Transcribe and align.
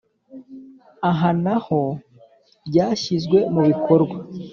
Aha 1.09 1.29
na 1.43 1.55
ho 1.65 1.79
ryashyizwe 2.67 3.37
mu 3.53 3.61
bikorwa 3.69 4.17